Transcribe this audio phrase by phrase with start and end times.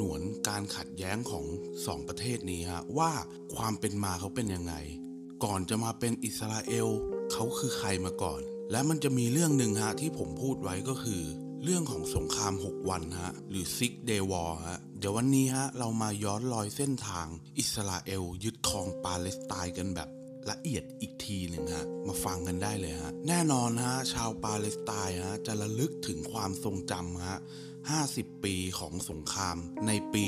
[0.00, 1.44] นวนการขัดแย้งของ
[1.86, 3.12] สองประเทศนี้ฮะว่า
[3.56, 4.74] ความเป็นมาเขาเป็นยังไง
[5.44, 6.88] ก่อนจะมาเป็นอิสราเอล
[7.32, 8.40] เขาคือใครมาก่อน
[8.70, 11.22] และมันจะมีเรื่องหนึ่งฮะที่ผมพูดไว้ก็คือ
[11.64, 17.26] เรื่องของสงคราม 6 วันฮะหรือ Six Day War ฮะเดี๋ยววันนี้ฮะเรามาย้อนรอยเส้นทาง
[17.58, 20.08] อิสราเอลยึดครองปาเลสไตน์กันแบบ
[20.50, 27.38] ละเอียดอีกทีหนึ่งฮะ มาฟังกันได้เลยฮะ แน่นอนฮะ ชาวปาเลสไตน์ฮะ จะระลึกถึงความทรงจำฮะ
[27.88, 30.24] 50 ปีของสงครามในปี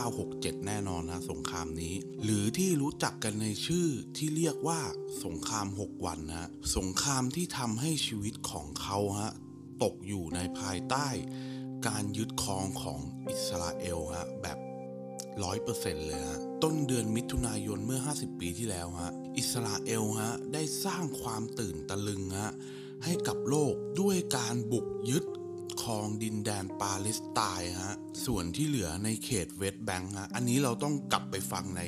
[0.00, 1.94] 1967 แน่นอนนะสงครามนี้
[2.24, 4.80] หรือที่รู้จักกันในชื่อที่เรียกว่า
[5.24, 9.32] สงคราม 6 วันนะสงครามที่ทำให้ชีวิตของเขาฮะ
[9.82, 11.08] ตกอยู่ในภายใต้
[11.86, 14.58] การยึดครองของอิสราเอลฮะแบบ
[15.44, 22.52] ร้อยเปอร์เซ็นต์เลยฮะต้นเดือนมิถุนายนเมื่อ 50 ปีที่แล้วฮะอิสราเอลฮะได้สร้างความตื่นตะลึงฮะ
[23.04, 25.24] ให้กับโลกด้วยการบุกยึด
[25.82, 31.82] ครองดินแดนปาเลสไตน์ฮะ ส่วนที่เหลือในเขตเวสต์แบงค์ฮะ อันนี้เราต้องกลับไปฟังใน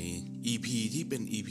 [0.53, 1.51] EP ที่เป็น EP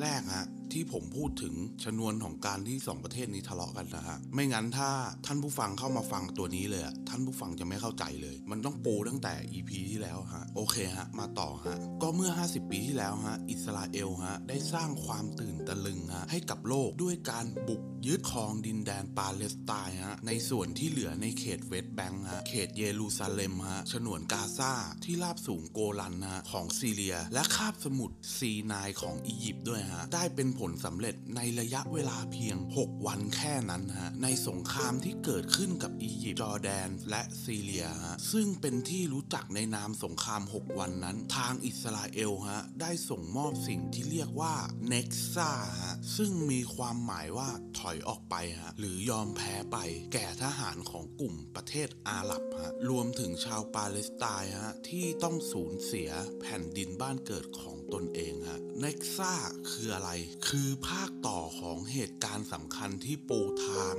[0.00, 4.90] แรกฮะ ที่ผมพูดถึงชนวนของการที่สองประเทศนี้ทะเลาะกันนะฮะไม่งั้นถ้า
[5.26, 24.72] ท่านผู้ฟังเข้ามาฟังตัวนี้เลยอะท่านผู้ฟังจะไม่เข้าใจเลย มันต้องปูตั้งแต่ EP ที่แล้วฮะโอเคฮะมาต่อฮะก็เมื่อ 50 ปีที่แล้วฮะอิสราเอลฮะได้สร้างความตื่นตะลึงฮะให้กับโลกด้วยการบุกยึดครองดินแดนปาเลสไตน์ฮะในส่วนที่เหลือในเขตเวสต์แบงค์ฮะเขตเยรูซาเล็มฮะฉนวนกาซา
[25.04, 44.54] ที่ราบสูงโกลันฮะของซีเรีย และคาบสมุทรซีนายของอียิปต์ด้วยฮะได้เป็นผลสำเร็จในระยะเวลาเพียง 6 วันแค่นั้นฮะ ในสงครามที่เกิดขึ้นกับอียิปต์จอร์แดน และซีเรียฮะ ซึ่งเป็นที่รู้จักในนามสงคราม 6 วันนั้น ทางอิสราเอลฮะ ได้ส่งมอบสิ่งที่เรียกว่า
[44.88, 45.50] เน็กซ่า
[45.82, 49.76] ฮะ ซึ่งมีความหมายว่าถอยออกไปฮะ หรือยอมแพ้ไป
[50.12, 59.34] แก่ทหารของกลุ่มประเทศอาหรับฮะ รวมถึงชาวปาเลสไตน์ฮะ ที่ต้องสูญเสียแผ่นดินบ้านเกิดของตนเองฮะ เน็กซ่า
[59.70, 60.10] คืออะไร
[60.54, 63.96] คือภาคต่อของเหตุการณ์สำคัญที่ปูทาง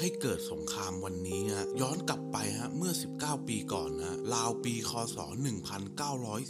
[0.00, 5.18] ให้เกิดสงครามวันนี้ฮะย้อนกลับไปฮะเมื่อ 19 ปีก่อนฮะราวปีคศ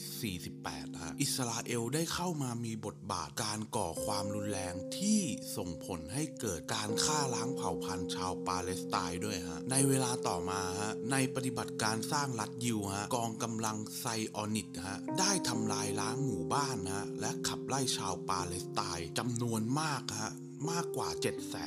[0.05, 5.21] 1948ฮะอิสราเอลได้เข้ามามีบทบาทการก่อความรุนแรงที่
[5.57, 20.33] ส่งผลให้เกิดการฆ่าล้างเผ่าพันธุ์ชาวปาเลสไตน์ด้วยฮะในเวลาต่อมาฮะในปฏิบัติการสร้างรัฐยิวฮะกองกำลังไซออนิสต์ฮะได้ทำลายล้างหมู่บ้านฮะและขับไล่ชาวปาเลสไตน์จำนวนมากฮะ
[20.73, 21.09] มากกว่า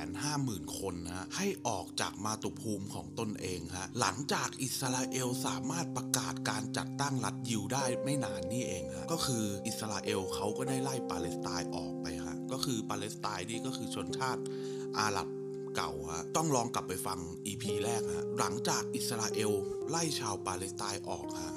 [0.09, 14.41] 750,000 คนนะให้ออกจากมาตุภูมิของตนเองฮะหลังจากอิสราเอลสามารถประกาศการจัดตั้งรัฐยิวได้ไม่นานนี่เองฮะก็คืออิสราเอลเขาก็ได้ไล่ปาเลสไตน์ออกไปฮะก็คือปาเลสไตน์นี่ก็คือชนชาติ
[14.99, 15.27] อาหรับ
[15.75, 19.51] เก่าฮะต้องลองกลับไปฟัง EP แรกฮะหลังจากอิสราเอล
[19.89, 21.53] ไล่ชาวปาเลสไตน์ออกฮะ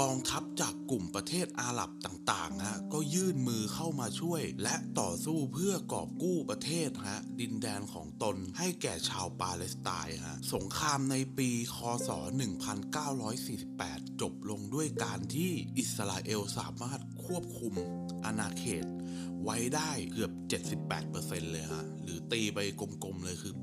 [0.00, 11.78] กองทัพจากกลุ่มประเทศอาหรับต่างๆฮะก็ยื่นมือเข้ามาช่วย และต่อสู้เพื่อกอบกู้ประเทศฮะดินแดนของตนให้แก่ชาวปาเลสไตน์ฮะสงครามในปีค
[12.08, 12.10] ศ
[13.34, 17.74] 1948 จบลงด้วยการที่อิสราเอลสามารถควบคุม
[18.24, 18.86] อาณาเขต
[19.44, 20.30] ไว้ได้เกือบ
[20.90, 23.54] 78%เลยฮะ หรือตีไปกลมๆเลยคือ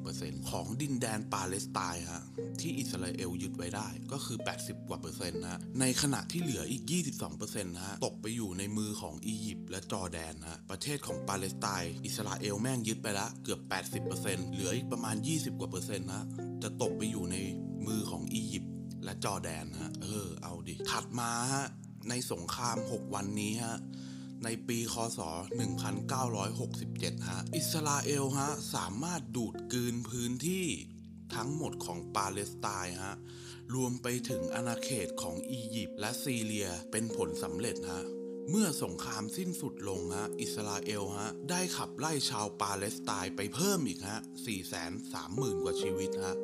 [0.00, 2.22] 80%ของดินแดนปาเลสไตน์ฮะ
[2.60, 6.82] ที่อิสราเอลยึดไว้ได้ก็คือ 80 กว่าเปอร์เซ็นต์นะในขณะที่เหลืออีก
[7.22, 13.60] 22%นะฮะ ตกไปอยู่ในมือของอียิปต์และจอร์แดนฮะประเทศของปาเลสไตน์อิสราเอลแม่งยึดไปละเกือบ
[14.06, 16.26] 80%เหลืออีกประมาณ 20 กว่าเปอร์เซ็นต์นะ
[16.62, 17.36] จะตกไปอยู่ใน
[17.86, 18.72] มือของอียิปต์
[19.04, 21.66] และจอร์แดนฮะ เออ เอาดิ ถัดมาฮะ
[22.08, 23.78] ในสงคราม 6 วันนี้ฮะ
[24.44, 25.20] ในปีคศ
[26.44, 30.66] 1967 ฮะ อิสราเอลฮะ สามารถดูดกลืนพื้นที่
[31.34, 33.16] ทั้งหมดของปาเลสไตน์ฮะ
[33.74, 38.04] รวมไปถึงอาณาเขตของอียิปต์และซีเรียเป็นผลสำเร็จฮะ
[38.50, 44.20] เมื่อสงครามสิ้นสุดลงฮะ อิสราเอลฮะ ได้ขับไล่ชาวปาเลสไตน์ไปเพิ่มอีกฮะ
[44.90, 46.36] 430,000 กว่าชีวิตฮะ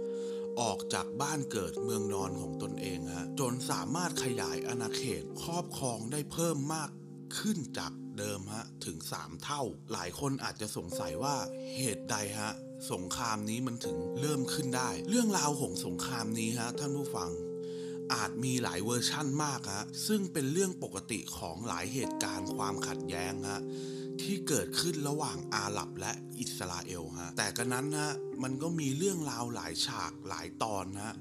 [0.61, 6.91] ออกจากบ้านเกิดเมืองนอนของตนเองฮะจนสามารถขยายอาณาเขตครอบครองได้เพิ่มมาก
[7.39, 9.63] ขึ้นจากเดิมฮะถึง 3 เท่า
[9.93, 11.37] หลายคนอาจจะสงสัยว่า
[11.77, 12.53] เหตุใดฮะ
[12.93, 17.31] สงครามนี้มันถึงเริ่มขึ้นได้ เรื่องราวของสงครามนี้ฮะท่านผู้ฟัง
[18.15, 23.63] อาจมีหลายเวอร์ชั่นมากฮะซึ่งเป็นเรื่องปกติของหลายเหตุการณ์ความขัดแย้งฮะ
[24.23, 28.13] ที่เกิดขึ้นระหว่างอาหรับและอิสราเอลฮะแต่กระนั้นฮะ
[28.43, 31.15] มันก็มีเรื่องราวหลายฉากหลายตอนฮะ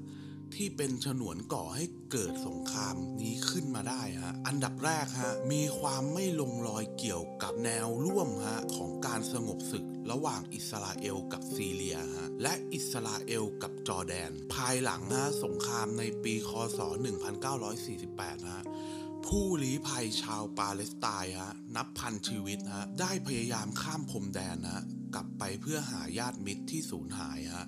[0.56, 16.80] ที่เป็นชนวนก่อให้เกิดสงครามนี้ขึ้นมาได้ฮะ อันดับแรกฮะ มีความไม่ลงรอยเกี่ยวกับแนวร่วมฮะ ของการสงบศึกระหว่างอิสราเอลกับซีเรียฮะ และอิสราเอลกับจอร์แดน ภายหลังฮะสงครามในปีคศ
[17.64, 18.64] 1948 ฮะ
[19.26, 27.66] ผู้ลี้ภัยชาวปาเลสไตน์ฮะนับพันชีวิตฮะได้พยายามข้ามพรมแดนฮะกลับไปเพื่อหาญาติมิตรที่สูญหายฮะ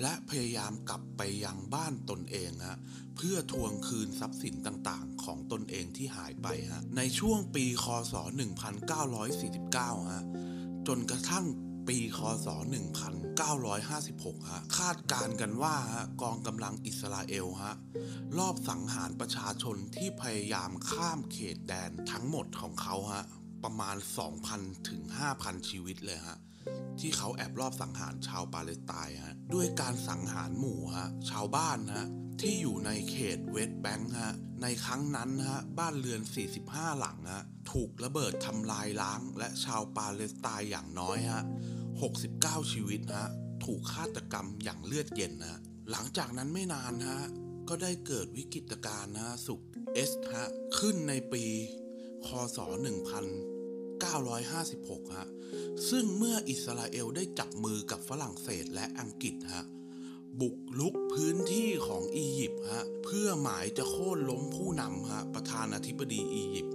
[0.00, 2.78] และพยายามกลับไปยังบ้านตนเองฮะ
[3.16, 8.14] เพื่อทวงคืนทรัพย์สินต่างๆ ของตนเองที่หายไปฮะในช่วงปีคศ
[9.32, 10.24] 1949ฮะ
[10.86, 11.46] จนกระทั่ง
[11.88, 12.48] ปีคศ
[13.28, 17.74] 1956 ฮะ คาดการกันว่าฮะกองกำลังอิสราเอล ฮะ
[18.38, 23.24] รอบสังหารประชาชนที่พยายามข้ามเขตแดนทั้งหมดของเขา ฮะ
[23.64, 23.96] ประมาณ
[24.42, 25.02] 2,000 ถึง
[25.36, 26.38] 5,000 ชีวิตเลย ฮะ
[27.00, 32.06] ที่เขาแอบรอบสังหารชาวปาเลสไตน์ฮะด้วยการสังหารหมู่ฮะชาวบ้านฮะ
[32.40, 36.22] ที่อยู่ในเขตเวสต์แบงค์ฮะในครั้งนั้นฮะบ้านเรือน
[36.60, 41.42] 45 หลังฮะถูกระเบิดทำลายล้าง และชาวปาเลสไตน์อย่างน้อยฮะ
[42.06, 43.28] 69 ชีวิตฮะ
[43.64, 45.60] ถูกฆาตกรรมอย่างเลือดเย็นฮะ
[45.90, 47.20] หลังจากนั้นไม่นานฮะ
[47.68, 49.60] ก็ได้เกิดวิกฤตการณ์นะสุก
[49.94, 50.44] เอสฮะ
[50.78, 51.44] ขึ้นในปี
[52.26, 52.58] คศ
[54.02, 55.26] 1956ฮะ
[55.90, 59.64] ซึ่งเมื่ออิสราเอลได้จับมือกับฝรั่งเศสและอังกฤษฮะ
[60.40, 66.74] บุกลุกพื้นที่ของอียิปต์ฮะเพื่อหมายจะโค่นล้มผู้นำฮะประธานาธิบดีอียิปต์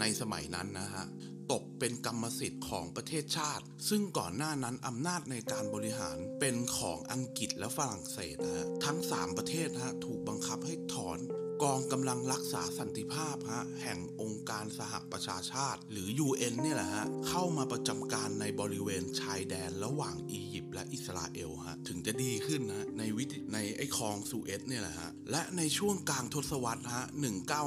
[0.00, 1.06] ในสมัยนั้นนะฮะ
[1.52, 11.18] ตกเป็นกรรมสิทธิ์ของประเทศชาติ ซึ่งก่อนหน้านั้นอำนาจในการบริหารเป็นของอังกฤษและฝรั่งเศสนะฮะทั้ง 3 ประเทศฮะถูกบังคับให้ถอน
[11.62, 27.04] กองกำลังรักษาสันติภาพฮะแห่งองค์การสหประชาชาติ หรือ UN เนี่ยแหละฮะเข้ามาประจำการในบริเวณชายแดนระหว่างอียิปต์และอิสราเอลฮะถึงจะดีขึ้นนะในวิธีในไอ้คลองสุเอตเนี่ยแหละฮะและในช่วงกลางทศวรรษฮะ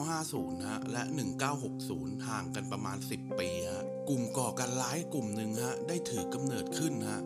[0.05, 1.03] 1950ฮะและ
[1.65, 7.21] 1960 ห่างกันประมาณ 10 ปีฮะกลุ่มก่อการร้ายกลุ่มหนึ่งฮะได้ถือกำเนิดขึ้นฮะ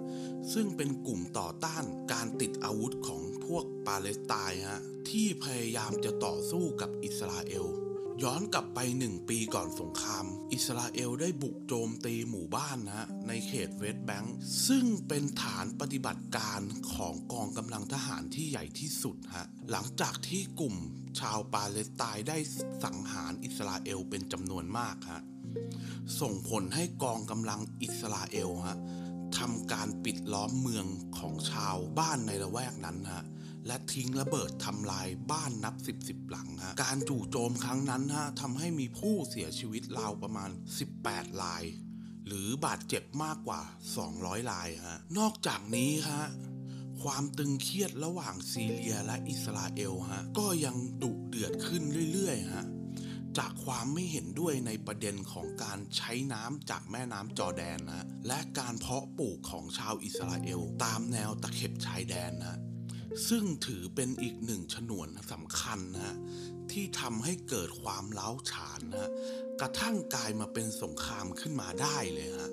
[0.53, 7.65] ซึ่งเป็นกลุ่มต่อต้านการติดอาวุธของพวกปาเลสไตน์ฮะที่พยายามจะต่อสู้กับอิสราเอล
[8.23, 14.35] ย้อนกลับไปหนึ่งปีก่อนสงคราม อิสราเอลได้บุกโจมตีหมู่บ้านนะในเขตเวสต์แบงค์
[14.67, 16.61] ซึ่งเป็นฐานปฏิบัติการ
[16.93, 20.75] ของกองกำลังทหารที่ใหญ่ที่สุดฮะหลังจากที่กลุ่ม
[21.19, 22.37] ชาวปาเลสไตน์ได้
[22.83, 25.21] สังหารอิสราเอลเป็นจำนวนมากฮะ
[26.21, 28.77] ส่งผลให้กองกำลังอิสราเอลฮะ
[29.39, 30.85] ทำการปิดล้อมเมือง
[31.17, 33.23] ของชาวบ้านในละแวกนั้นฮะ
[33.67, 40.49] และทิ้งระเบิดทำลายบ้านนับสิบสิบหลังฮะการจู่โจมครั้งนั้นฮะทำให้มีผู้เสียชีวิตราวประมาณ
[40.95, 41.63] 18 ราย
[42.27, 43.61] หรือบาดเจ็บมากกว่า
[44.05, 46.23] 200 รายฮะนอกจากนี้ฮะ
[47.03, 51.83] ความตึงเครียดระหว่างซีเรียและอิสราเอลฮะก็ยังดุเดือดขึ้น
[52.13, 52.65] เรื่อยๆฮะ
[53.39, 62.59] จากความไม่เห็นด้วยในประเด็นของการใช้น้ำจากแม่น้ำจอแดนนะและการเพาะปลูกของชาวอิสราเอล ตามแนวตะเข็บชายแดนนะ
[63.29, 66.17] ซึ่งถือเป็นอีกหนึ่งฉนวนสำคัญนะ
[66.71, 69.09] ที่ทำให้เกิดความเล้าฉานนะ
[69.61, 72.51] กระทั่งกลายมาเป็นสงครามขึ้นมาได้เลยฮะ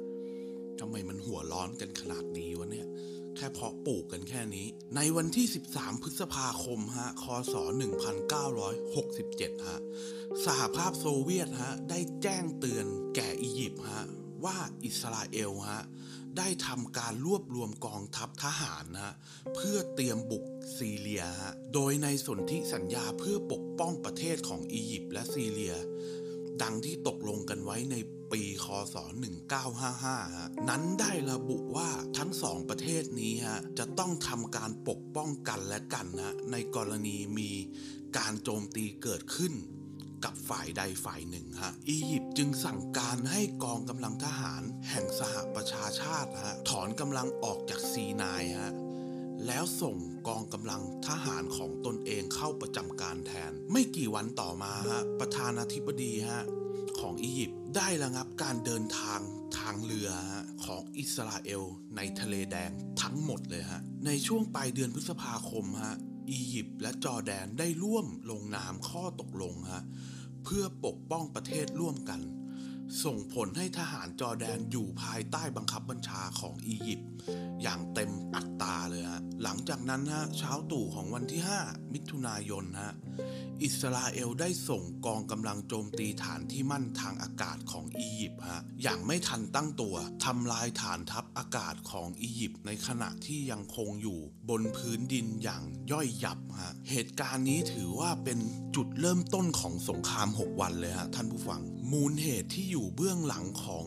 [0.78, 2.88] ทำไมมันหัวร้อนกันขนาดนี้วะเนี่ย
[3.36, 4.66] แค่เพาะปลูกกันแค่นี้
[4.96, 7.54] ในวันที่ 13 พฤษภาคมฮะคศ
[8.80, 9.80] 1967 ฮะ
[10.44, 14.04] สหภาพโซเวียตฮะ ได้แจ้งเตือนแก่อียิปต์ฮะ
[14.44, 15.82] ว่าอิสราเอลฮะ
[16.38, 19.14] ได้ทำการรวบรวมกองทัพทหารนะ
[19.54, 20.44] เพื่อเตรียมบุก
[20.76, 25.74] ซีเรียฮะ โดยในสนธิสัญญาเพื่อปกป้องประเทศของอียิปต์และซีเรีย
[26.62, 27.96] ดังที่ตกลงกันไว้ใน
[28.32, 28.96] ปี คศ
[29.70, 30.04] 1955
[30.36, 37.50] ฮะนั้นได้ระบุว่าทั้งสองประเทศนี้ฮะจะต้องทำการปกป้องกันและกันนะในกรณีมี
[38.18, 39.54] การโจมตีเกิดขึ้น
[40.24, 48.72] กับฝ่ายใดฝ่ายหนึ่งฮะอียิปต์จึงสั่งการให้กองกำลังทหารแห่งสหประชาชาติฮะถอนกำลังออกจากซีนายฮะ
[49.46, 49.96] แล้วส่ง
[50.28, 56.44] กองกำลังทหารของตนเองเข้าประจำการแทน ไม่กี่วันต่อมาฮะประธานาธิบดีฮะ
[57.00, 59.20] ของอียิปต์ได้ระงับการเดินทาง
[59.58, 60.10] ทางเรือ
[60.64, 61.62] ของอิสราเอล
[61.96, 62.70] ในทะเลแดง
[63.02, 65.96] ทั้งหมดเลยฮะ ในช่วงปลายเดือนพฤษภาคมฮะ
[66.30, 69.82] อียิปต์และจอแดนได้ร่วมลงนามข้อตกลงฮะ
[70.44, 72.20] เพื่อปกป้องประเทศร่วมกัน
[73.04, 77.08] ส่งผลให้ทหารจอแดนอยู่ภายใต้บังคับบัญชาของอียิปต์
[77.62, 82.94] อย่างเต็มอัตราเลยฮะ หลังจากนั้นฮะเช้าตู่ของวันที่ 5 มิถุนายนฮะ
[83.62, 94.18] อิสราเอลได้ส่งกองกำลังโจมตีฐานที่มั่นทางอากาศของอียิปต์ฮะ อย่างไม่ทันตั้งตัวทำลายฐานทัพอากาศของอียิปต์ในขณะที่ยังคงอยู่
[94.50, 98.38] บนพื้นดินอย่างย่อยยับฮะ เหตุการณ์นี้ถือว่าเป็น
[98.76, 101.60] จุดเริ่มต้นของสงคราม 6 วันเลยฮะท่านผู้ฟัง
[101.92, 103.84] มูลเหตุที่อยู่เบื้องหลังของ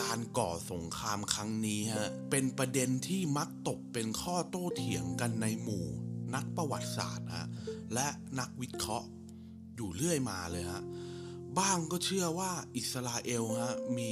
[0.00, 5.86] การก่อสงครามครั้งนี้ฮะเป็นประเด็นที่มักตกเป็นข้อโต้เถียงกันในหมู่
[6.34, 7.46] นักประวัติศาสตร์ฮะ
[7.94, 8.08] และ
[8.40, 9.08] นักวิเคราะห์
[9.76, 10.82] อยู่เรื่อยมาเลยฮะ
[11.58, 14.10] บ้างก็เชื่อว่าอิสราเอลฮะมี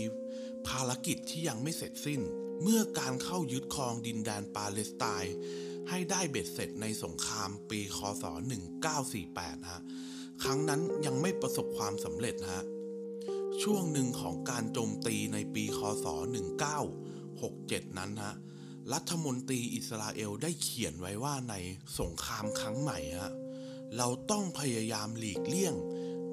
[0.68, 2.20] ภารกิจที่ยังไม่เสร็จสิ้น
[2.62, 5.34] เมื่อการเข้ายึดครองดินแดนปาเลสไตน์
[5.90, 8.24] ให้ได้เบ็ดเสร็จในสงครามปีคศ
[8.96, 9.82] 1948ฮะ
[10.42, 12.64] ครั้งนั้นยังไม่ประสบความสำเร็จฮะ
[13.60, 16.06] ช่วงหนึ่งของการโจมตีในปีคศ
[17.22, 18.34] 1967 นั้นฮะ
[18.92, 21.54] รัฐมนตรีอิสราเอลได้เขียนไว้ว่าใน
[21.98, 23.32] สงครามครั้งใหม่ฮะ
[23.96, 25.74] เราต้องพยายามหลีกเลี่ยง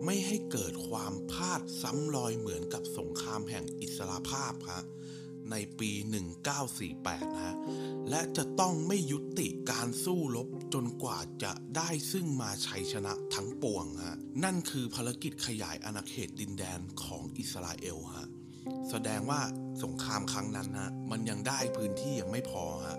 [0.05, 4.83] ไม่ให้เกิดความพลาดซ้ำรอยเหมือนกับสงครามแห่งอิสราภาพฮะ
[5.51, 5.91] ในปี
[6.67, 7.55] 1948ฮะ
[8.09, 18.27] และจะต้องไม่ยุติการสู้รบ จนกว่าจะได้ซึ่งมาชัยชนะทั้งปวงฮะนั่นคือภารกิจขยายอาณาเขตดินแดนของอิสราเอลฮะ
[18.89, 19.41] แสดงว่า
[19.83, 22.97] สงครามครั้งนั้นฮะมันยังได้พื้นที่ยังไม่พอฮะ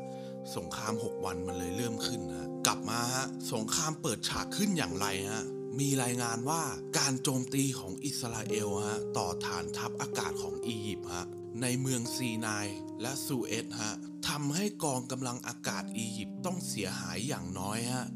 [0.56, 5.44] สงคราม 6 วันมันเลยเริ่มขึ้นฮะกลับมาฮะสงครามเปิดฉากขึ้นอย่างไรฮะ
[5.80, 6.62] มีรายงานว่า
[6.98, 11.26] การโจมตีของอิสราเอลฮะต่อฐานทัพอากาศของอียิปต์ฮะ
[11.62, 12.68] ในเมืองซีนาย
[13.02, 13.94] และซูเอตฮะ
[14.28, 18.06] ทำให้กองกำลังอากาศอียิปต์ต้องเสียหายอย่างน้อยฮะ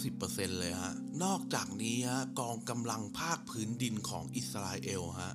[0.00, 5.34] 90%เลยฮะ นอกจากนี้ฮะกองกำลังภาคพื้นดินของอิสราเอลฮะ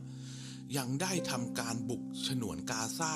[0.77, 3.15] ยังได้ทำการบุกฉนวนกาซา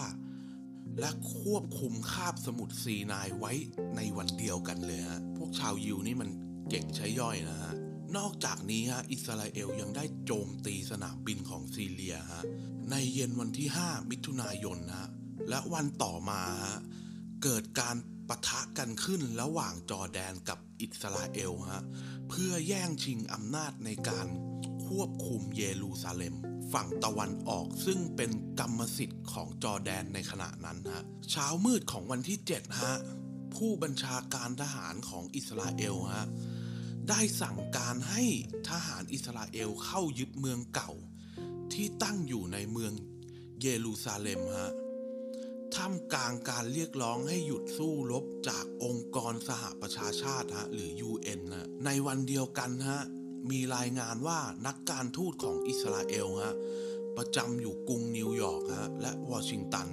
[0.99, 3.53] และควบคุมคาบสมุทรซีนายไว้
[3.95, 6.29] ในวันเดียวกันเลยฮะ พวกชาวยิวนี่มัน
[6.69, 7.73] เก่งใช้ย่อยนะฮะ
[8.17, 12.43] นอกจากนี้ฮะอิสราเอลยังได้โจมตีสนามบินของซีเรียฮะ
[12.91, 15.09] ในเย็นวันที่ 5 มิถุนายนฮะ
[15.49, 16.79] และวันต่อมาฮะ
[17.43, 17.95] เกิดการ
[18.27, 21.83] ปะทะกันขึ้นระหว่างจอแดนกับอิสราเอลฮะ
[22.29, 24.27] เพื่อแย่งชิงอำนาจในการ
[24.87, 26.35] ควบคุมเยรูซาเล็ม
[26.73, 32.95] ฝั่งตะวันออกซึ่งเป็นกรรมสิทธิ์ของจอแดนในขณะนั้นฮะเช้ามืดของวันที่ 7 ฮะ
[33.55, 36.27] ผู้บัญชาการทหารของอิสราเอลฮะ
[37.09, 38.23] ได้สั่งการให้
[38.69, 40.91] ทหารอิสราเอลเข้ายึดเมืองเก่า
[41.73, 42.93] ที่ตั้งอยู่ในเมือง
[43.61, 44.73] เยรูซาเล็มฮะ
[45.75, 53.01] ท่ามกลางการเรียกร้องให้หยุดสู้รบจากองค์กรสหประชาชาติฮะหรือ UN นะในวันเดียวกันฮะ
[53.51, 56.55] มีรายงานว่านักการทูตของอิสราเอลฮะ
[57.17, 59.87] ประจำอยู่กรุงนิวยอร์กฮะและวอชิงตัน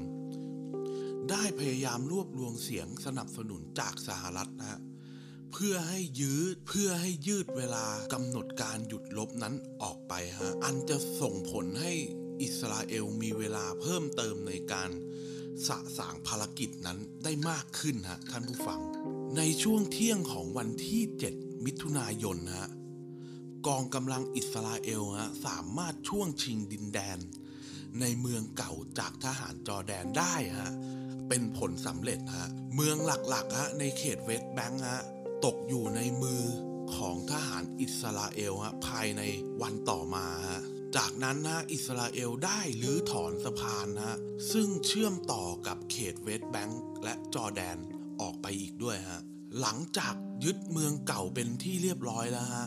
[1.31, 4.81] ได้พยายามรวบรวมเสียงสนับสนุนจากสหรัฐนะฮะ
[5.53, 11.93] เพื่อให้ยืดเพื่อให้ยืดเวลากำหนดการหยุดรบนั้นออกไปฮะอันจะส่งผลให้
[12.43, 14.91] อิสราเอลมีเวลาเพิ่มเติมในการ
[15.67, 18.81] สะสางภารกิจนั้นได้มากขึ้นฮะท่านผู้ฟัง
[19.37, 21.03] ในช่วงเที่ยงของวันที่
[21.35, 22.71] 7 มิถุนายนฮะ
[23.67, 27.19] กองกำลังอิสราเอลฮะสามารถช่วงชิงดินแดน
[28.01, 30.73] ในเมืองเก่าจากทหารจอร์แดนได้ฮะ
[31.29, 35.03] เป็นผลสำเร็จฮะเมืองหลักๆฮะในเขตเวสต์แบงค์ฮะ
[35.45, 36.43] ตกอยู่ในมือ
[36.97, 39.23] ของทหารอิสราเอลฮะภายใน
[39.63, 40.63] วันต่อมาฮะ
[40.97, 44.19] จากนั้นนะอิสราเอลได้รื้อถอนสะพานนะ
[44.53, 47.77] ซึ่งเชื่อมต่อกับเขตเวสต์แบงค์และจอแดน
[48.21, 49.21] ออกไปอีกด้วยฮะ
[49.61, 52.67] หลังจากยึดเมืองเก่าเป็นที่เรียบร้อยแล้วฮะ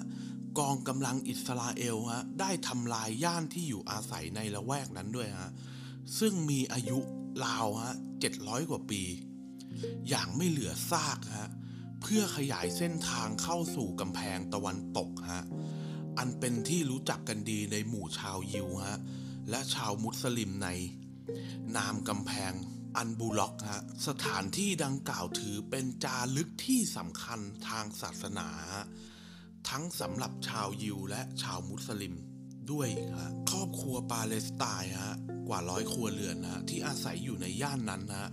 [0.60, 5.52] กองกำลังอิสราเอลฮะได้ทำลายย่านที่อยู่อาศัยในละแวกนั้นด้วยฮะ
[6.20, 7.00] ซึ่งมีอายุ
[7.46, 7.96] ราวฮะ
[8.32, 9.02] 700 กว่าปี
[10.10, 11.50] อย่างไม่เหลือซากฮะ
[12.08, 15.44] เพื่อขยายเส้นทางเข้าสู่กำแพงตะวันตกฮะ
[16.18, 19.00] อันเป็นที่รู้จักกันดีในหมู่ชาวยิวฮะ
[19.50, 20.70] และชาวมุสลิมใน
[21.78, 22.54] นามกำแพง
[22.98, 28.50] อันบูล็อกฮะ สถานที่ดังกล่าวถือเป็นจารึกที่สำคัญทางศาสนา
[29.70, 32.14] ทั้งสำหรับชาวยิวและชาวมุสลิม
[32.72, 35.16] ด้วยฮะครอบครัวปาเลสไตน์ฮะ
[35.48, 38.30] กว่าร้อยครัวเรือนฮะที่อาศัยอยู่ในย่านนั้นฮะ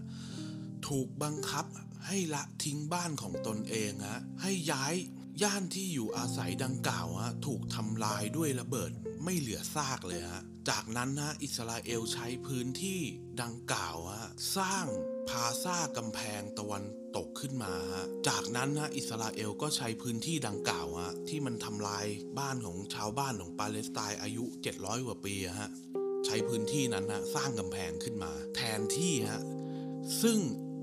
[0.92, 1.66] ถูกบังคับ
[2.06, 4.94] ให้ละทิ้งบ้านของตนเองฮะให้ย้าย
[5.42, 8.90] ย่านที่อยู่อาศัยดังกล่าวฮะถูกทำลายด้วยระเบิด
[9.24, 13.00] ไม่เหลือซากเลยฮะจากนั้นฮะอิสราเอลใช้พื้นที่
[13.42, 14.86] ดังกล่าวฮะสร้าง
[15.28, 16.84] พาซากำแพงตะวัน
[17.16, 22.06] ตกขึ้นมาฮะจากนั้นฮะอิสราเอลก็ใช้พื้นที่ดังกล่าวฮะที่มันทำลาย
[22.38, 24.44] บ้านของชาวบ้านของปาเลสไตน์อายุ
[24.76, 25.70] 700 กว่าปีฮะ
[26.26, 29.42] ใช้พื้นที่นั้นฮะสร้างกำแพงขึ้นมา แทนที่ฮะ
[30.22, 30.38] ซึ่ง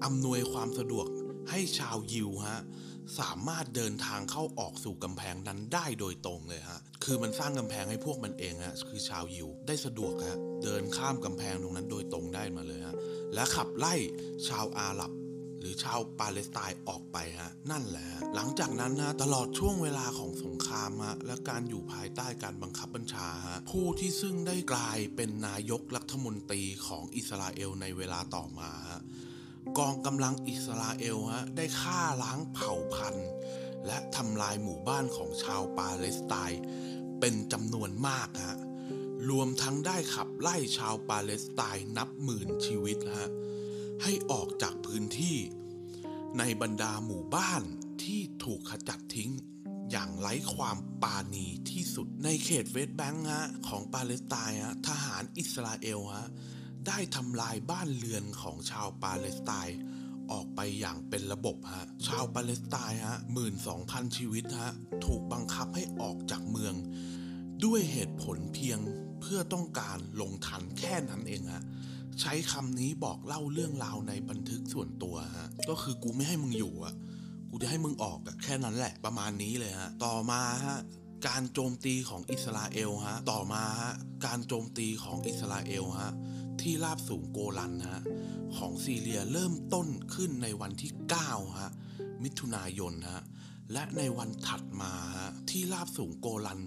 [0.06, 1.08] อำนวยความสะดวก
[1.50, 2.62] ให้ชาวยิวฮะ
[3.20, 12.96] สามารถเดินทางเข้าออกสู่กำแพงนั้นได้โดยตรงเลยฮะ คือมันสร้างกำแพงให้พวกมันเองฮะ คือชาวยิวได้สะดวกฮะ เดินข้ามกำแพงตรงนั้นโดยตรงได้มาเลยฮะ
[13.34, 13.94] และขับไล่
[14.48, 15.12] ชาวอาหรับ
[15.60, 29.02] หรือชาวปาเลสไตน์ออกไปฮะ นั่นแหละฮะ หลังจากนั้นนะตลอดช่วงเวลาของสงครามฮะ และการอยู่ภายใต้การบังคับบัญชาฮะ ผู้ที่ซึ่งได้กลายเป็นนายกรัฐมนตรีของอิสราเอลในเวลาต่อมาฮะ
[29.78, 33.30] กองกำลังอิสราเอลฮะได้ฆ่าล้างเผ่าพันธุ์
[33.86, 36.62] และทำลายหมู่บ้านของชาวปาเลสไตน์
[37.20, 38.58] เป็นจำนวนมากฮะ
[39.30, 43.30] รวมทั้งได้ขับไล่ชาวปาเลสไตน์นับหมื่นชีวิตฮะ
[44.04, 45.38] ให้ออกจากพื้นที่
[46.38, 47.64] ในบรรดาหมู่บ้าน
[48.04, 49.32] ที่ถูกขจัดทิ้ง
[49.92, 56.28] อย่างไร้ความปราณีที่สุดในเขตเวสต์แบงค์ฮะของปาเลสไตน์ฮะทหารอิสราเอลฮะ
[56.88, 59.80] ได้ทำลายบ้านเรือนของชาวปาเลสไตน์
[60.32, 64.74] ออกไปอย่างเป็นระบบฮะ ชาวปาเลสไตน์ฮะหมื่นสองพันชีวิตฮะ
[65.06, 66.74] ถูกบังคับให้ออกจากเมือง
[67.66, 68.80] ด้วยเหตุผลเพียง
[69.22, 71.64] เพื่อต้องการลงทันแค่นั้นเองฮะ
[72.22, 76.96] ใช้คำนี้บอกเล่าเรื่องราวในบันทึกส่วนตัวฮะ ก็คือกูไม่ให้มึงอยู่อะ
[77.50, 80.78] กูจะให้มึงออกอะแค่นั้นแหละ ประมาณนี้เลยฮะ ต่อมาฮะ
[81.28, 83.94] การโจมตีของอิสราเอลฮะ ต่อมาฮะ
[84.26, 86.12] การโจมตีของอิสราเอลฮะ
[86.64, 88.04] ที่ราบสูงโกลันฮะ
[88.58, 90.92] ของซีเรียเริ่มต้นขึ้นในวันที่
[91.26, 91.72] 9ฮะ
[92.24, 93.24] มิถุนายนฮะ
[93.74, 94.94] และในวันถัดมา
[95.50, 96.62] ที่ราบสูงโกลัน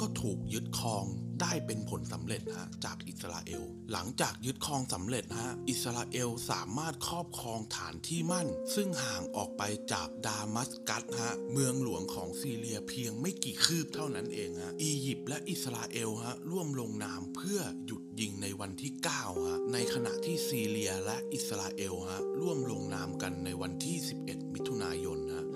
[0.00, 1.04] ก็ถูกยึดครอง
[1.40, 3.62] ได้เป็นผลสำเร็จฮะจากอิสราเอล
[3.92, 9.62] หลังจากยึดครองสำเร็จฮะอิสราเอลสามารถครอบครองฐานที่มั่น ซึ่งห่างออกไป
[9.92, 25.47] จากดามัสกัสฮะเมืองหลวงของซีเรียเพียงไม่กี่คืบเท่านั้นเองฮะอียิปต์และอิสราเอลฮะร่วมลงนามเพื่อหยุดยิงในวันที่9ฮะในขณะที่ซีเรียและอิสราเอลฮะร่วมลงนามกันในวันที่ 11 มิถุนายนฮะ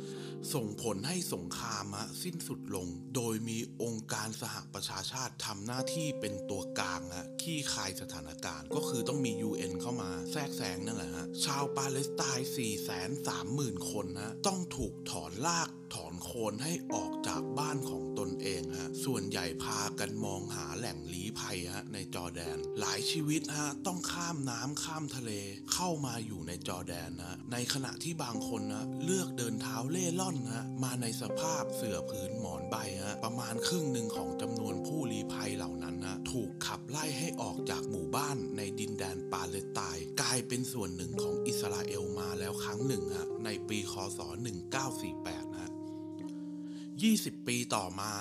[0.54, 18.90] ส่งผลให้สงครามฮะสิ้นสุดลง โดยมีองค์การสหประชาชาติทำหน้าที่เป็นตัวกลางฮะขี้คายสถานการณ์ ก็คือต้องมี UN เข้ามาแทรกแซงนั่นแหละฮะ ชาวปาเลสไตน์ 4 3 0 0 0 0 คนนะ ต้องถูกถอนลาก ถอนโคนให้ออกจากบ้านของตนเองฮะ
[19.04, 25.30] ส่วนใหญ่พากันมองหาแหล่งลี้ภัยฮะในจอร์แดน หลายชีวิตฮะต้องข้ามน้ำข้ามทะเล
[25.72, 44.20] เข้ามาอยู่ในจอร์แดนนะ ในขณะที่บางคนนะเลือกเดินเท้าเล่ร่อนฮะมาในสภาพเสื่อผืนหมอนใบฮะประมาณครึ่งหนึ่งของจำนวนผู้ลี้ภัยเหล่านั้นนะถูกขับไล่ให้ออกจากหมู่บ้านในดินแดนปาเลสไตน์กลายเป็นส่วนหนึ่งของอิสราเอลมาแล้วครั้งหนึ่งฮะในปีคศ
[44.86, 45.71] 1948นะ
[47.02, 48.14] 20 ปีต่อมา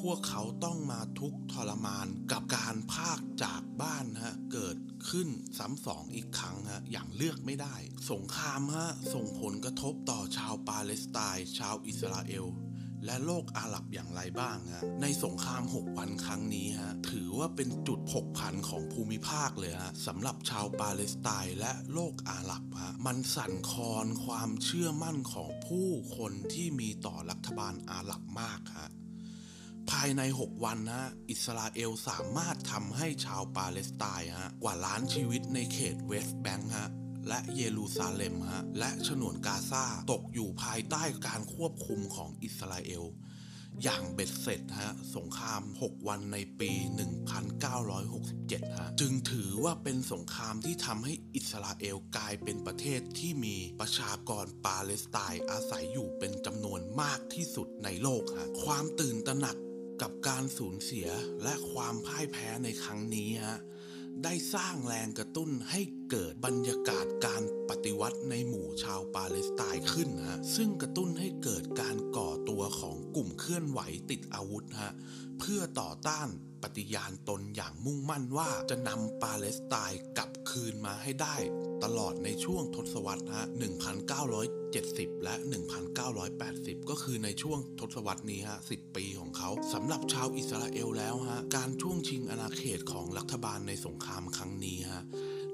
[0.00, 4.76] พวกเขาต้องมาทุกข์ทรมานกับการพากจากบ้านฮะเกิด
[5.08, 7.76] ขึ้นซ้ำสองอีกครั้งฮะอย่างเลือกไม่ได้
[8.10, 12.46] สงครามฮะส่งผลกระทบต่อชาวปาเลสไตน์ชาวอิสราเอล
[13.04, 28.90] และโลกอาหรับอย่างไรบ้างฮะในสงคราม 6 วันครั้งนี้ฮะถือว่าเป็นจุดผกผันของภูมิภาคเลยฮะสำหรับชาวปาเลสไตน์และโลกอาหรับฮะมันสั่นคลอนความเชื่อมั่นของผู้คนที่มีต่อรัฐบาลอาหรับมากฮะ
[29.90, 36.90] ภายใน 6 วันนะอิสราเอลสามารถทำให้ชาวปาเลสไตน์ฮะกว่าล้านชีวิตในเขตเวสต์แบงค์ฮะ
[37.28, 43.04] และเยรูซาเล็มฮะและฉนวนกาซาตกอยู่ภายใต้การควบคุมของอิสราเอล
[43.82, 46.70] อย่างเบ็ดเสร็จฮะสงคราม 6 วันในปี
[47.54, 59.56] 1967 ฮะ จึงถือว่าเป็นสงครามที่ทำให้อิสราเอลกลายเป็นประเทศที่มีประชากรปาเลสไตน์อาศัยอยู่เป็นจำนวนมากที่สุดในโลกฮะความตื่นตระหนัก
[60.02, 61.08] กับการสูญเสีย
[61.42, 63.60] และความพ่ายแพ้ในครั้งนี้ฮะ
[64.22, 74.92] ได้สร้างแรงกระตุ้นให้เกิดบรรยากาศการปฏิวัติในหมู่ชาวปาเลสไตน์ขึ้นฮะซึ่งกระตุ้นให้เกิดการก่อตัวของกลุ่มเคลื่อนไหวติดอาวุธฮะ
[75.38, 76.28] เพื่อต่อต้าน
[76.62, 81.36] ปฏิญาณตนอย่างมุ่งมั่นว่าจะนำปาเลสไตน์กลับคืนมาให้ได้
[81.84, 83.44] ตลอดในช่วงทศวรรษฮะ
[84.54, 85.34] 1970 และ
[86.12, 95.04] 1980 ก็คือในช่วงทศวรรษนี้ฮะ 10 ปีของเขาสำหรับชาวอิสราเอลแล้วฮะ การช่วงชิงอาณาเขตของรัฐบาลในสงครามครั้งนี้ฮะ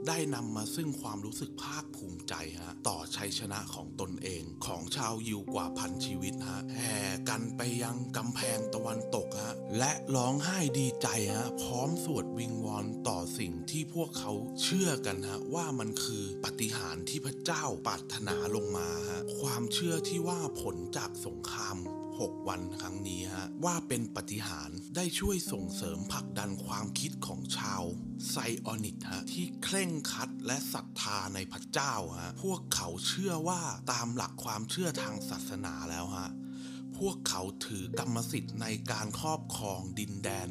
[0.09, 21.77] ได้นำมาซึ่งความรู้สึกภาคภูมิใจฮะต่อชัยชนะของตนเองของชาวยิวกว่าพันชีวิตฮะแห่กันไปยังกำแพงตะวันตกฮะและร้องไห้ดีใจฮะพร้อมสวดวิงวอนต่อสิ่งที่พวกเขาเชื่อกันฮะว่ามันคือปฏิหารที่พระเจ้าปรารถนาลงมาฮะความเชื่อที่ว่าผลจากสงคราม
[22.19, 27.83] 6 วันครั้งนี้ฮะว่าเป็นปฏิหารได้ช่วยส่งเสริมผลักดันความคิดของชาว
[28.31, 36.31] ไซออนิตฮะที่เคร่งครัดและศรัทธาในพระเจ้าฮะพวกเขาเชื่อว่าตามหลักความเชื่อทางศาสนาแล้วฮะ
[37.01, 40.49] พวกเขาถือกรรมสิทธิ์ในการครอบครองดินแดน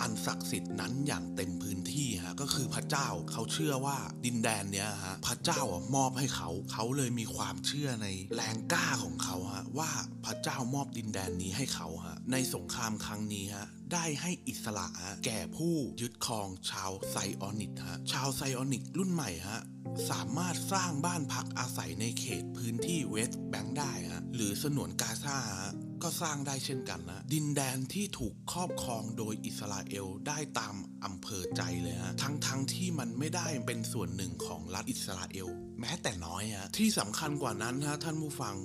[0.00, 9.90] อันศักดิ์สิทธิ์นั้นอย่างเต็มพื้นที่ฮะก็คือพระเจ้าเขาเชื่อว่าดินแดนเนี้ยฮะพระเจ้าอะมอบให้เขาเขาเลยมีความเชื่อในแรงกล้าของเขาฮะว่า
[10.24, 19.60] พระเจ้ามอบดินแดนนี้ให้เขาฮะในสงครามครั้งนี้ฮะได้ให้อิสระฮะแก่ผู้ยึดครองชาวไซออนิสต์ฮะชาวไซออนิสต์รุ่นใหม่ฮะ
[20.10, 35.48] สามารถสร้างบ้านพักอาศัยในเขตพื้นที่เวสต์แบงค์ได้ฮะหรือฉนวนกาซาฮะก็สร้างได้เช่นกันนะ ดินแดนที่ถูกครอบครองโดยอิสราเอลได้ตามอำเภอใจเลยฮะทั้งทั้งที่มันไม่ได้เป็นส่วนหนึ่งของรัฐอิสราเอล
[35.80, 38.56] แม้แต่น้อยฮะที่สำคัญกว่านั้นฮะท่านผู้ฟัง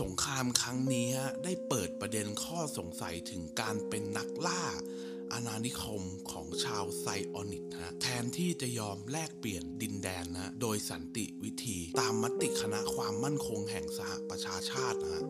[0.00, 1.08] สงครามครั้งนี้
[1.44, 4.62] ได้เปิดประเด็นข้อสงสัยถึงการเป็นนักล่า
[5.32, 15.24] อาณานิคมของชาวไซออนิตฮะแทนที่จะยอมแลกเปลี่ยนดินแดนนะโดยสันติวิธีตามมติคณะความมั่นคงแห่งสหประชาชาติฮะ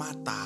[0.00, 0.42] มาตรา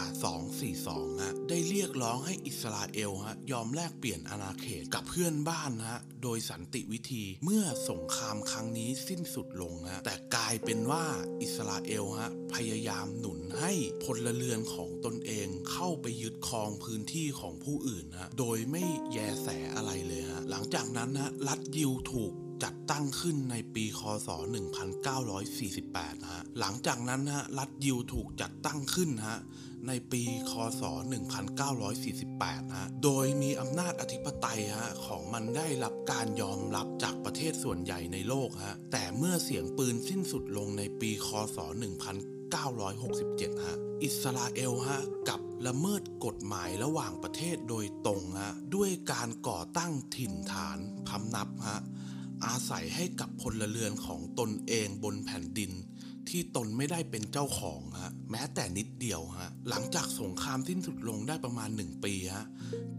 [0.59, 11.05] 242ฮะได้เรียกร้องให้อิสราเอลฮะยอมแลกเปลี่ยนอาณาเขตกับเพื่อนบ้านฮะโดยสันติวิธีเมื่อสงครามครั้งนี้สิ้นสุดลงฮะแต่กลายเป็นว่า
[11.43, 13.73] อิสราเอลฮะพยายามหนุนให้
[14.05, 22.33] พลเรือนของตนเองเข้าไปยึดครองพื้นที่ของผู้อื่นฮะโดยไม่แยแสอะไรเลยฮะหลังจากนั้นฮะรัฐยิวถูก
[22.65, 24.29] จัดตั้งขึ้นในปีคศ
[25.49, 29.39] 1948ฮะ หลังจากนั้นฮะรัฐยิวถูกจัดตั้งขึ้นฮะ
[29.89, 30.83] ในปีคศ
[31.79, 41.59] 1948 ฮะ โดยมีอำนาจอธิปไตยฮะของมันได้รับการยอมรับจากประเทศส่วนใหญ่ในโลกฮะ แต่เมื่อเสียงปืนสิ้นสุดลงในปีคศ
[42.81, 51.81] 1967 ฮะ อิสราเอลฮะกับละเมิดกฎหมายระหว่างประเทศโดยตรงฮะด้วยการก่อตั้งถิ่นฐานพำนับฮะ
[52.47, 55.73] อาศัยให้กับพลเรือนของตนเองบนแผ่นดิน
[56.31, 62.47] ที่ตนไม่ได้เป็นเจ้าของฮะแม้แต่นิดเดียวฮะหลังจากสงครามสิ้นสุดลงได้ประมาณ 1 ปีฮะ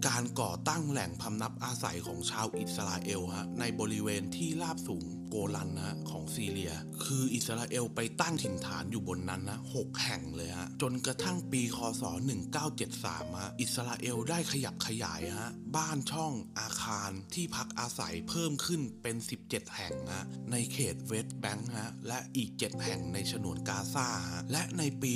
[0.08, 6.74] การก่อตั้งแหล่งพำนับอาศัยของชาวอิสราเอลฮะในบริเวณที่ราบสูงโกลันนะฮะของซีเรีย
[7.06, 12.04] คืออิสราเอลไปตั้งถิ่นฐานอยู่บนนั้นนะหกแห่งเลยฮะจนกระทั่งปีคศ
[12.72, 19.16] 1973ฮะอิสราเอลได้ขยับขยายฮะบ้านช่องอาคารที่พักอาศัยเพิ่มขึ้นเป็น
[19.48, 24.10] 17 แห่งฮะในเขตเวสต์แบงค์ฮะและอีก 7 แห่งในฉนวนกาซา
[24.52, 25.14] และในปี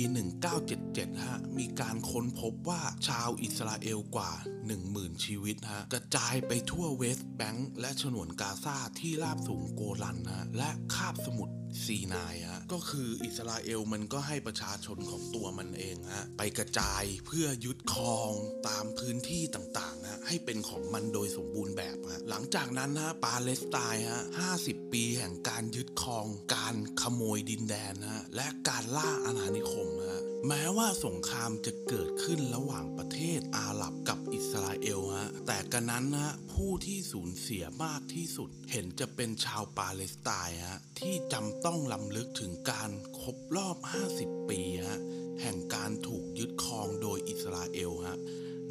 [0.60, 4.32] 1977 ฮะ มีการค้นพบว่าชาวอิสราเอลกว่า
[4.78, 11.54] 10,000 ชีวิตฮะ กระจายไปทั่วเวสต์แบงก์และฉนวนกาซาที่ราบสูงโกลันฮะและคาบสมุทร
[11.84, 18.32] ซีนายฮะก็คืออิสราเอลมันก็ให้ประชาชนของตัวมันเองฮะไปกระจายเพื่อยึดครอง
[18.68, 24.22] ตามพื้นที่ต่างๆฮะให้เป็นของมันโดยสมบูรณ์แบบฮะหลังจากนั้นฮะปาเลสไตน์ฮะ
[24.56, 43.76] 50 ปีแห่งการยึดครอง การขโมยดินแดนฮะและการล่าอาณานิคมฮะ แม้ว่าสงครามจะเกิดขึ้นระหว่างประเทศอาหรับกับอิสราเอลฮะ แต่กันนั้นฮะผู้ที่สูญเสียมากที่สุด เห็นจะเป็นชาวปาเลสไตน์ฮะ ที่จำต้องลำลึกถึงการครบรอบ
[44.12, 45.00] 50 ปีฮะ
[45.42, 48.18] แห่งการถูกยึดครองโดยอิสราเอลฮะ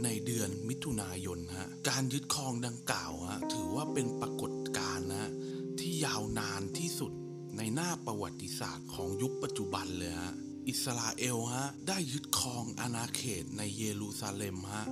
[0.03, 5.31] ในเดือนมิถุนายนฮะ การยึดครองดังกล่าวฮะถือว่าเป็นปรากฏการณ์นะ
[5.79, 7.11] ที่ยาวนานที่สุด
[7.57, 10.33] ในหน้าประวัติศาสตร์ของยุคปัจจุบันเลยฮะ
[10.67, 14.85] อิสราเอลฮะได้ยึดครองอาณาเขตในเยรูซาเล็มฮะ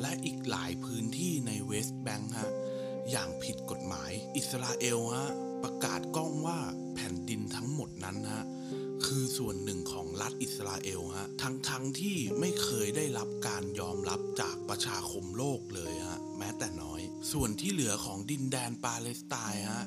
[0.00, 2.50] และอีกหลายพื้นที่ในเวสต์แบงค์ฮะ
[3.10, 5.28] อย่างผิดกฎหมาย อิสราเอลฮะ
[5.62, 6.58] ประกาศก้องว่า
[6.94, 8.44] แผ่นดินทั้งหมดนั้นฮะ
[9.06, 17.00] คือส่วนหนึ่งของรัฐอิสราเอลฮะทั้งทั้งที่ไม่เคยได้รับการยอมรับจากประชาคมโลกเลยฮะแม้แต่น้อย
[17.32, 19.84] ส่วนที่เหลือของดินแดนปาเลสไตน์ฮะ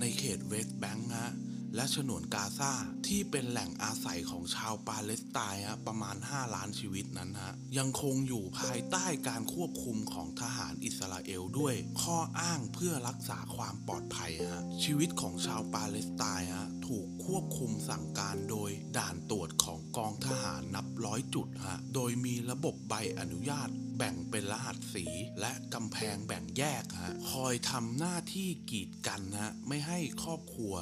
[0.00, 1.32] ในเขตเวสต์แบงค์ฮะ
[1.76, 2.72] และฉนวนกาซา
[3.06, 25.06] ที่เป็นแหล่งอาศัยของชาวปาเลสไตน์ประมาณ 5 ล้านชีวิตนั้นฮะยังคงอยู่ภายใต้การควบคุมของทหารอิสราเอลด้วย ข้ออ้างเพื่อรักษาความปลอดภัยฮะชีวิตของชาวปาเลสไตน์ฮะถูกควบคุมสั่งการโดยด่านตรวจของกองทหารนับร้อยจุดฮะโดยมีระบบใบอนุญาตแบ่งเป็นรหัสสี
[25.40, 30.74] และกำแพงแบ่งแยกฮะคอยทำหน้าที่กีดกันฮะไม่ให้ครอบครัว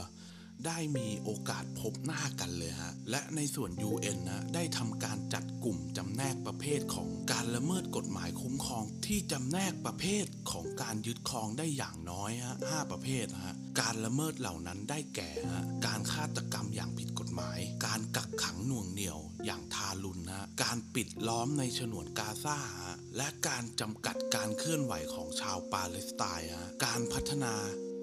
[0.67, 27.55] ได้มีโอกาสพบหน้ากันเลยฮะ และในส่วน UN นะได้ทำการจัดกลุ่มจำแนกประเภทของการละเมิดกฎหมายคุ้มครอง ที่จำแนกประเภทของการยึดครองได้อย่างน้อยฮะห้าประเภทฮะการละเมิดเหล่านั้นได้แก่ฮะการฆาตกรรมอย่างผิด หมาย การกักขังหน่วงเหนี่ยวอย่างทารุณนะการปิดล้อมในฉนวนกาซาฮะและการจำกัดการเคลื่อนไหวของชาวปาเลสไตน์ฮะการพัฒนา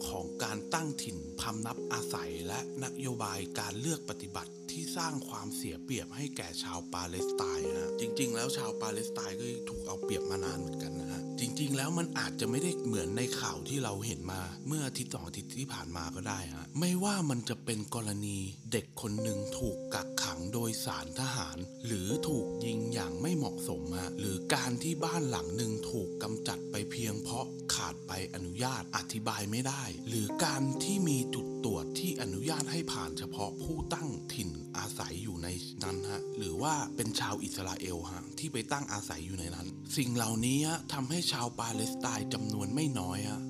[0.07, 18.39] ของการตั้งถิ่นพำนับอาศัยและนโยบายการเลือกปฏิบัติที่สร้างความเสียเปรียบให้แก่ชาวปาเลสไตน์นะจริงๆ แล้วชาวปาเลสไตน์ก็ถูกเอาเปรียบมานานเหมือนกันนะฮะ จริงๆ แล้วมันอาจจะไม่ได้เหมือนในข่าวที่เราเห็นมา เมื่ออาทิตย์สองอาทิตย์ที่ผ่านมาก็ได้ฮะไม่ว่ามันจะเป็นกรณี
[18.71, 35.47] เด็กคนหนึ่งถูกกักขังโดยสารทหาร หรือถูกยิงอย่างไม่เหมาะสมฮะหรือการที่บ้านหลังหนึ่งถูกกำจัดไปเพียงเพราะขาดใบอนุญาตอธิบายไม่ได้ หรือการที่มีจุด ตรวจที่อนุญาตให้ผ่านเฉพาะผู้ตั้งถิ่นอาศัยอยู่ใน
[35.83, 40.59] นั้นฮะหรือว่าเป็นชาวอิสราเอลฮะที่ไปตั้งอาศัยอยู่ในนั้น สิ่งเหล่านี้
[40.93, 43.41] ทำให้ชาวปาเลสไตน์จำนวนไม่น้อยฮะ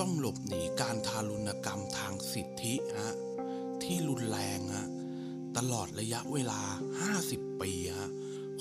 [0.00, 3.14] ต้องหลบหนีการทารุณกรรมทางสิทธิฮะ
[3.82, 4.88] ที่รุนแรงฮะ
[5.56, 6.60] ตลอดระยะเวลา
[7.10, 8.10] 50 ปีฮะ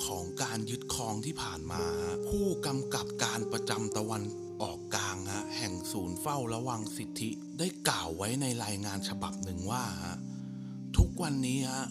[0.06, 1.84] ของการยึดครองที่ผ่านมา
[2.28, 4.24] ผู้กำกับการประจำตะวัน
[4.63, 9.84] ออกกลางฮะแห่งศูนย์เฝ้าระวังสิทธิได้กล่าวไว้ในรายงานฉบับหนึ่งว่า
[10.97, 11.86] ทุกวันนี้ฮะ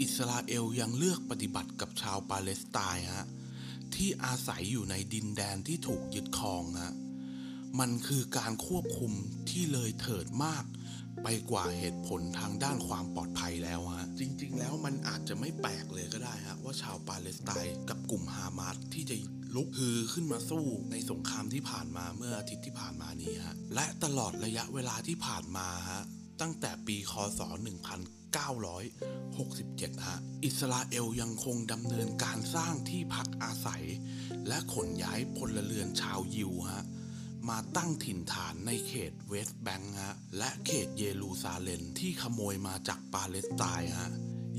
[0.00, 3.26] อิสราเอลยังเลือกปฏิบัติกับชาวปาเลสไตน์ฮะ
[3.94, 6.94] ที่อาศัยอยู่ในดินแดนที่ถูกยึดครองฮะ
[7.80, 9.12] มันคือการควบคุม
[9.50, 10.64] ที่เลยเถิดมาก
[11.22, 19.16] ไปกว่าเหตุผลทางด้านความปลอดภัยแล้วฮะจริง ๆ แล้วมันอาจจะไม่แปลกเลยก็ได้ฮะว่าชาวปาเลสไตน์กับกลุ่มฮามาสที่จะ
[19.54, 26.02] ลุกฮือขึ้นมาสู้ในสงครามที่ผ่านมาเมื่ออาทิตย์ที่ผ่านมานี้ฮะและตลอดระยะเวลาที่ผ่านมาฮะ
[26.40, 27.40] ตั้งแต่ปีคศ
[28.72, 33.84] 1967 ฮะ อิสราเอลยังคงดำเนินการสร้างที่พักอาศัย
[34.48, 36.84] และขนย้ายพลเรือนชาวยิวฮะ
[37.48, 44.10] มาตั้งถิ่นฐานในเขตเวสต์แบงค์ฮะ และเขตเยรูซาเล็มที่ขโมยมาจากปาเลสไตน์ฮะ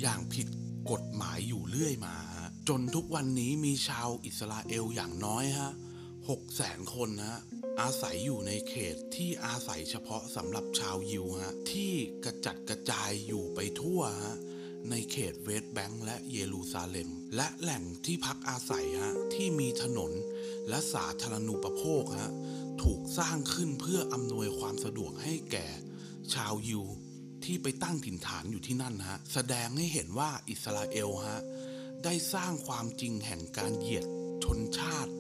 [0.02, 0.47] อย่างผิด
[0.91, 2.15] กฎหมายอยู่เรื่อยมา
[2.72, 5.72] จนทุกวันนี้มีชาวอิสราเอลอย่างน้อยฮะ
[6.30, 7.40] หกแสนคนฮะ
[7.82, 11.94] อาศัยอยู่ในเขตที่อาศัยเฉพาะสำหรับชาวยิวฮะที่
[12.26, 14.36] กระจัดกระจายอยู่ไปทั่วฮะ
[14.90, 20.12] ในเขตเวสต์แบงค์และเยรูซาเล็ม และแหล่งที่พักอาศัยฮะที่มีถนน
[20.70, 22.32] และสาธารณูปโภคฮะ
[22.84, 25.68] ถูกสร้างขึ้นเพื่ออำนวยความสะดวกให้แก่
[26.34, 26.84] ชาวยิว
[27.46, 31.42] ที่ไปตั้งถิ่นฐานอยู่ที่นั่นฮะแสดงให้เห็นว่าอิสราเอลฮะ
[32.04, 34.06] ได้สร้างความจริงแห่งการเหยียด
[34.44, 35.14] ชนชาติ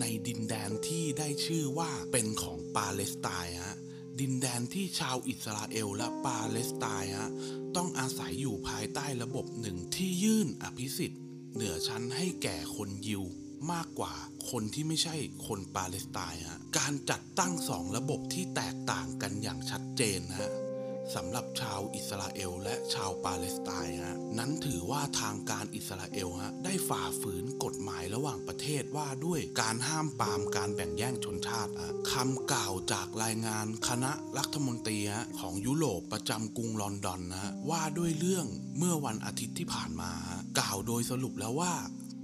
[0.00, 3.76] ในดินแดนที่ได้ชื่อว่าเป็นของปาเลสไตน์ฮะ
[4.20, 7.30] ดินแดนที่ชาวอิสราเอลและปาเลสไตน์ฮะ
[7.76, 11.20] ต้องอาศัยอยู่ภายใต้ระบบหนึ่งที่ยื่นอภิสิทธิ์
[11.54, 13.22] เหนือชั้นให้แก่คนยิว
[13.72, 14.14] มากกว่า
[14.50, 20.50] คนที่ไม่ใช่คนปาเลสไตน์ฮะการจัดตั้งสองระบบที่แตกต่างกันอย่างชัดเจนฮะ
[21.14, 38.46] สำหรับชาวอิสราเอลและชาวปาเลสไตน์ฮะนั้นถือว่าทางการอิสราเอลฮะได้ฝ่าฝืนกฎหมายระหว่างประเทศว่าด้วยการห้ามปรามการแบ่งแยกชนชาติฮะคำกล่าวจากรายงานคณะรัฐมนตรีฮะของยุโรปประจำกรุงลอนดอนนะว่าด้วยเรื่อง
[38.78, 40.12] เมื่อวันอาทิตย์ที่ผ่านมา
[40.58, 41.74] กล่าวโดยสรุปแล้วว่า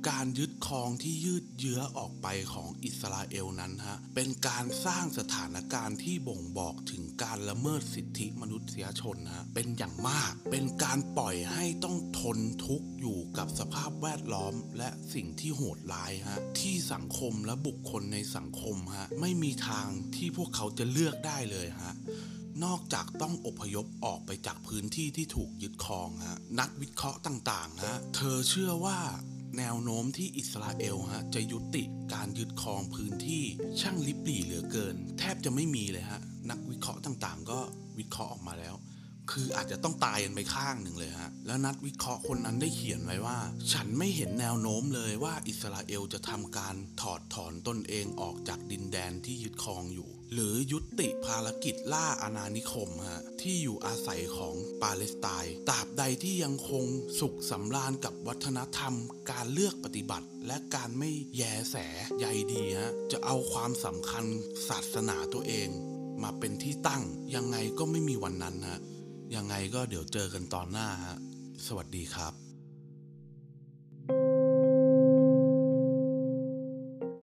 [0.08, 19.86] การยึดครองที่ยืดเยื้อออกไปของอิสราเอลนั้นฮะเป็นการสร้างสถานการณ์ที่บ่งบอกถึงการละเมิดสิทธิมนุษยชนฮะเป็นอย่างมาก เป็นการปล่อยให้ต้องทนทุกข์อยู่กับสภาพแวดล้อม และสิ่งที่โหดร้ายฮะที่สังคมและบุคคลในสังคมฮะไม่มีทาง
[20.16, 21.94] ที่พวกเขาจะเลือกได้เลยฮะ
[22.64, 28.98] นอกจากต้องอพยพออกไปจากพื้นที่ที่ถูกยึดครองฮะนักวิเคราะห์ต่างๆฮะเธอเชื่อว่า
[29.58, 31.84] แนวโน้มที่อิสราเอลฮะจะยุติ
[32.14, 33.44] การยึดครองพื้นที่
[33.80, 37.58] ช่างลิบหลี่เหลือเกิน แทบจะไม่มีเลยฮะนักวิเคราะห์ต่างๆ ก็
[37.98, 38.74] วิเคราะห์ออกมาแล้ว
[39.30, 43.38] คืออาจจะต้องตายกันไปข้างหนึ่งเลยฮะ แล้วนักวิเคราะห์คนนั้นได้เขียนไว้ว่า
[43.72, 56.84] ฉันไม่เห็นแนวโน้มเลยว่าอิสราเอลจะทำการถอดถอนตนเองออกจากดินแดนที่ยึดครองอยู่ หรือยุติภารกิจล่าอาณานิคมฮะที่อยู่อาศัยของปาเลสไตน์ตราบใดที่ยังคง
[57.20, 58.94] สุขสำราญกับวัฒนธรรม
[59.30, 61.76] การเลือกปฏิบัติ และการไม่แยแส
[62.18, 64.24] ใยดีฮะจะเอาความสำคัญ
[64.68, 65.68] ศาสนาตัวเอง
[66.22, 67.02] มาเป็นที่ตั้ง
[67.34, 68.80] ยังไงก็ไม่มีวันนั้นฮะ
[69.34, 71.18] ยังไงก็เดี๋ยวเจอกันตอนหน้าฮะ
[71.66, 72.41] สวัสดีครับ